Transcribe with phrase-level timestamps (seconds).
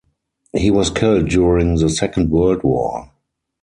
[0.57, 3.11] He was killed during the Second World War.